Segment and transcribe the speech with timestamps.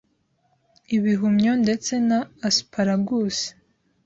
[0.97, 3.37] ibihumyo ndetse na asparagus